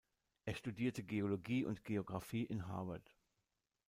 [0.45, 3.15] Er studierte Geologie und Geographie in Harvard.